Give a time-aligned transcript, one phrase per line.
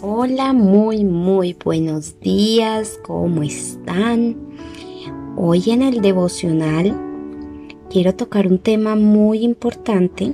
[0.00, 4.36] Hola, muy, muy buenos días, ¿cómo están?
[5.36, 6.98] Hoy en el devocional
[7.90, 10.32] quiero tocar un tema muy importante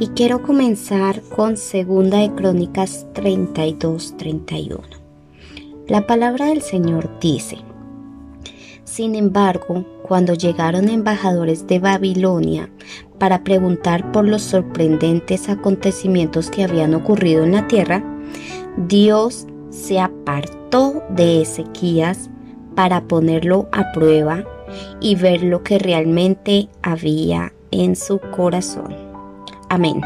[0.00, 4.80] y quiero comenzar con Segunda de Crónicas 32-31.
[5.86, 7.58] La palabra del Señor dice,
[8.82, 12.70] sin embargo, cuando llegaron embajadores de Babilonia
[13.18, 18.04] para preguntar por los sorprendentes acontecimientos que habían ocurrido en la tierra,
[18.76, 22.28] Dios se apartó de Ezequías
[22.74, 24.44] para ponerlo a prueba
[25.00, 28.94] y ver lo que realmente había en su corazón.
[29.68, 30.00] Amén.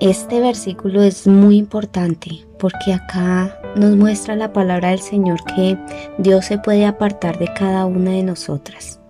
[0.00, 5.76] Este versículo es muy importante porque acá nos muestra la palabra del Señor que
[6.18, 9.00] Dios se puede apartar de cada una de nosotras.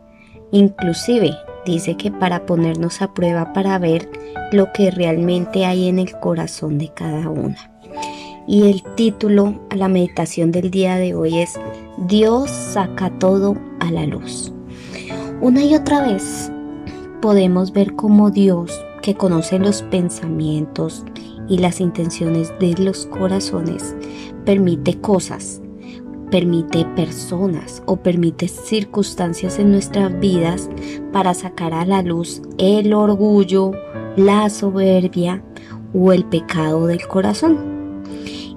[0.51, 1.35] Inclusive
[1.67, 4.09] dice que para ponernos a prueba para ver
[4.53, 7.78] lo que realmente hay en el corazón de cada una.
[8.51, 11.61] Y el título a la meditación del día de hoy es
[11.99, 14.55] Dios saca todo a la luz.
[15.43, 16.51] Una y otra vez
[17.21, 21.05] podemos ver cómo Dios que conoce los pensamientos
[21.47, 23.95] y las intenciones de los corazones,
[24.47, 25.61] permite cosas,
[26.31, 30.71] permite personas o permite circunstancias en nuestras vidas
[31.13, 33.73] para sacar a la luz el orgullo,
[34.17, 35.45] la soberbia
[35.93, 37.78] o el pecado del corazón.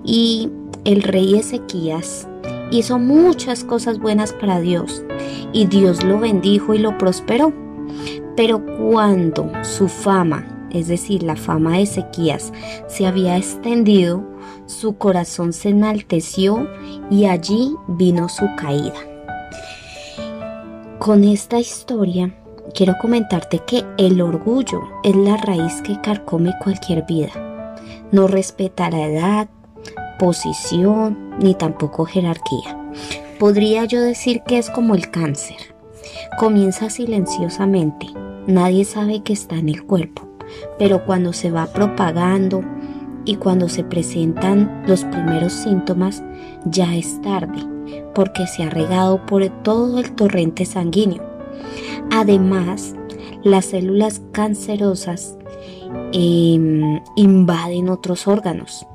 [0.03, 0.49] Y
[0.83, 2.27] el rey Ezequías
[2.71, 5.03] hizo muchas cosas buenas para Dios
[5.53, 7.53] y Dios lo bendijo y lo prosperó.
[8.35, 12.51] Pero cuando su fama, es decir, la fama de Ezequías,
[12.87, 14.23] se había extendido,
[14.65, 16.67] su corazón se enalteció
[17.09, 18.93] y allí vino su caída.
[20.97, 22.33] Con esta historia
[22.73, 27.31] quiero comentarte que el orgullo es la raíz que carcome cualquier vida.
[28.11, 29.49] No respeta la edad,
[30.21, 32.77] posición ni tampoco jerarquía.
[33.39, 35.57] Podría yo decir que es como el cáncer.
[36.37, 38.05] Comienza silenciosamente,
[38.45, 40.29] nadie sabe que está en el cuerpo,
[40.77, 42.63] pero cuando se va propagando
[43.25, 46.23] y cuando se presentan los primeros síntomas,
[46.65, 47.65] ya es tarde,
[48.13, 51.23] porque se ha regado por todo el torrente sanguíneo.
[52.11, 52.93] Además,
[53.43, 55.35] las células cancerosas
[56.13, 58.85] em, invaden otros órganos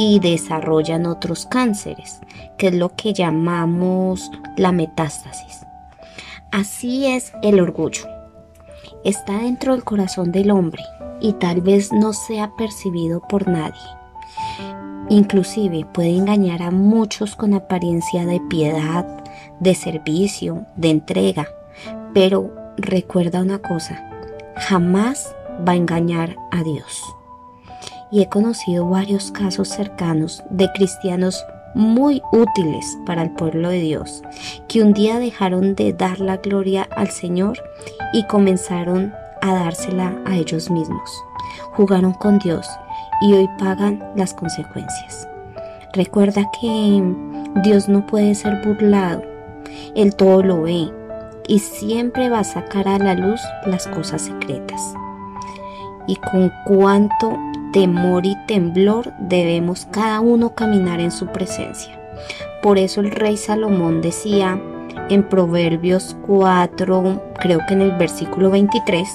[0.00, 2.20] y desarrollan otros cánceres,
[2.56, 5.66] que es lo que llamamos la metástasis.
[6.50, 8.08] Así es el orgullo.
[9.04, 10.82] Está dentro del corazón del hombre
[11.20, 13.78] y tal vez no sea percibido por nadie.
[15.10, 19.06] Inclusive puede engañar a muchos con apariencia de piedad,
[19.60, 21.46] de servicio, de entrega.
[22.14, 24.02] Pero recuerda una cosa,
[24.56, 25.36] jamás
[25.68, 27.09] va a engañar a Dios.
[28.10, 31.44] Y he conocido varios casos cercanos de cristianos
[31.74, 34.22] muy útiles para el pueblo de Dios,
[34.68, 37.62] que un día dejaron de dar la gloria al Señor
[38.12, 41.10] y comenzaron a dársela a ellos mismos.
[41.72, 42.66] Jugaron con Dios
[43.22, 45.28] y hoy pagan las consecuencias.
[45.92, 47.02] Recuerda que
[47.62, 49.22] Dios no puede ser burlado,
[49.94, 50.90] Él todo lo ve
[51.48, 54.94] y siempre va a sacar a la luz las cosas secretas.
[56.06, 57.36] Y con cuánto
[57.72, 61.98] temor y temblor debemos cada uno caminar en su presencia.
[62.62, 64.60] Por eso el rey Salomón decía
[65.08, 69.08] en Proverbios 4, creo que en el versículo 23,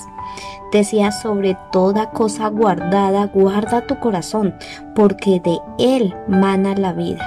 [0.72, 4.56] decía sobre toda cosa guardada, guarda tu corazón,
[4.96, 7.24] porque de él mana la vida.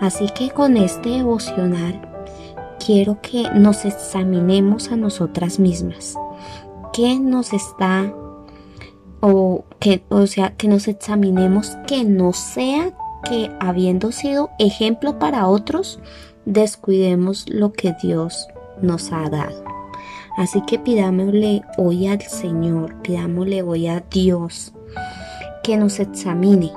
[0.00, 2.00] Así que con este devocional
[2.84, 6.14] quiero que nos examinemos a nosotras mismas.
[6.92, 8.12] ¿Qué nos está
[9.20, 12.92] o que o sea, que nos examinemos que no sea
[13.24, 15.98] que habiendo sido ejemplo para otros,
[16.44, 18.46] descuidemos lo que Dios
[18.80, 19.64] nos ha dado.
[20.36, 24.72] Así que pidámosle hoy al Señor, pidámosle hoy a Dios
[25.64, 26.70] que nos examine.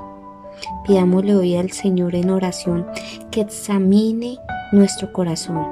[0.84, 2.86] Pidámosle hoy al Señor en oración
[3.30, 4.38] que examine
[4.72, 5.64] nuestro corazón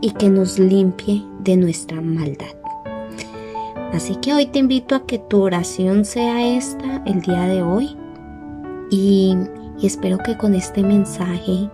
[0.00, 2.63] y que nos limpie de nuestra maldad.
[3.94, 7.96] Así que hoy te invito a que tu oración sea esta el día de hoy
[8.90, 9.36] y,
[9.80, 11.70] espero que con este mensaje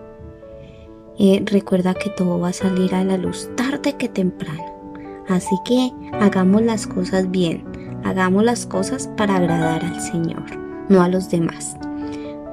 [1.17, 4.93] eh, recuerda que todo va a salir a la luz tarde que temprano.
[5.29, 7.63] Así que hagamos las cosas bien,
[8.03, 10.43] hagamos las cosas para agradar al Señor,
[10.89, 11.75] no a los demás.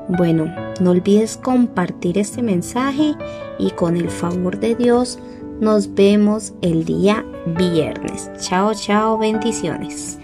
[0.08, 0.46] Bueno,
[0.80, 3.14] no olvides compartir este mensaje
[3.58, 5.18] y con el favor de Dios
[5.60, 8.30] nos vemos el día viernes.
[8.40, 10.18] Chao, chao, bendiciones.